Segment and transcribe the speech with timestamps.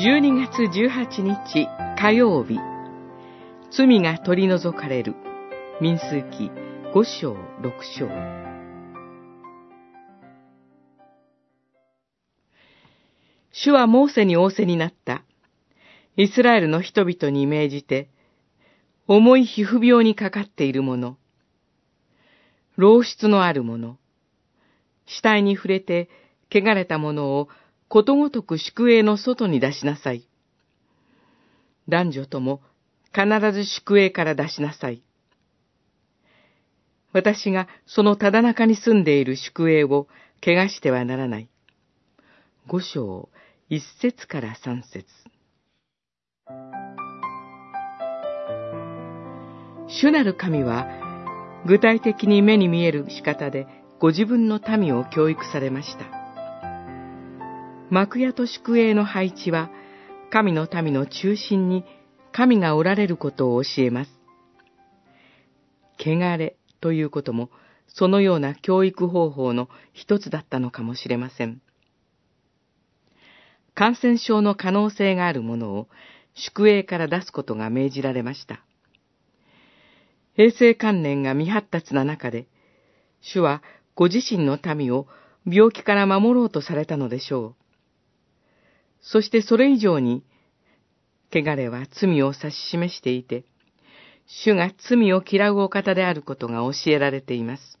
[0.00, 1.66] 12月18日
[2.00, 2.56] 火曜日、
[3.76, 5.16] 罪が取り除かれる、
[5.80, 6.52] 民数記
[6.94, 8.08] 5章6章。
[13.50, 15.24] 主はモーセに仰せになった。
[16.16, 18.08] イスラエルの人々に命じて、
[19.08, 21.16] 重い皮膚病にかかっている者、
[22.76, 23.98] 老出のある者、
[25.06, 26.08] 死体に触れて
[26.52, 27.48] 汚れた者を
[27.88, 30.26] ことごとく宿営の外に出しなさい。
[31.88, 32.60] 男女とも
[33.14, 35.02] 必ず宿営から出しなさい。
[37.12, 40.06] 私がそのただ中に住んでいる宿営を
[40.44, 41.48] 怪我してはならない。
[42.66, 43.30] 五章、
[43.70, 45.06] 一節から三節。
[49.88, 50.86] 主なる神は、
[51.66, 53.66] 具体的に目に見える仕方で
[53.98, 56.17] ご自分の民を教育されました。
[57.90, 59.70] 幕屋と宿営の配置は、
[60.30, 61.84] 神の民の中心に
[62.32, 64.10] 神がおられることを教えます。
[65.98, 67.50] 汚れということも、
[67.88, 71.62] そのような教育方法の一つだったのかもしれません。
[73.74, 75.88] 感染症の可能性があるものを
[76.34, 78.60] 宿営から出すことが命じられました。
[80.36, 82.48] 衛生観念が未発達な中で、
[83.20, 83.62] 主は
[83.94, 85.06] ご自身の民を
[85.46, 87.57] 病気から守ろうとされたのでしょう。
[89.00, 90.22] そしてそれ以上に、
[91.32, 93.44] 汚れは罪を指し示していて、
[94.26, 97.78] 主が罪を嫌うお方であることが教えられています。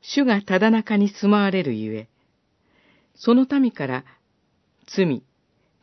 [0.00, 2.08] 主がただ中に住まわれるゆえ、
[3.14, 4.04] その民から
[4.86, 5.22] 罪、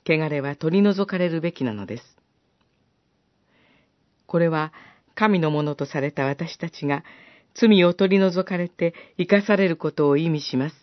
[0.06, 2.18] 汚れは取り除かれるべきなのです。
[4.26, 4.74] これは
[5.16, 7.04] 神のものとされた私たちが
[7.54, 10.76] 罪を取り除かれて生かされることを意味します。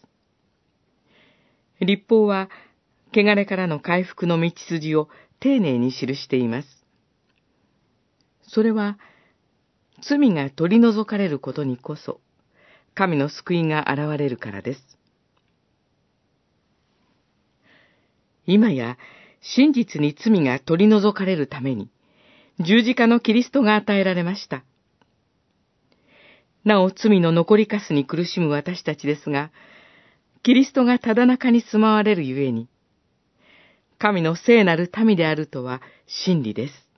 [1.81, 2.49] 立法は
[3.13, 5.09] 汚れからの回復の道筋を
[5.41, 6.69] 丁寧に記しています。
[8.43, 8.99] それは、
[10.03, 12.21] 罪が取り除かれることにこそ、
[12.95, 14.99] 神の救いが現れるからです。
[18.47, 18.97] 今や、
[19.41, 21.89] 真実に罪が取り除かれるために、
[22.59, 24.65] 十字架のキリストが与えられました。
[26.65, 29.51] なお罪の残りかすに苦しむ私たちですが、
[30.43, 32.69] キリストがただ中に住まわれるゆえに、
[34.01, 36.91] 神の聖なる民であるとは真理です。